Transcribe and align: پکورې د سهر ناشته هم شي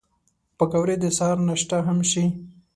پکورې 0.57 0.95
د 0.99 1.05
سهر 1.17 1.37
ناشته 1.47 1.77
هم 1.87 1.99
شي 2.11 2.25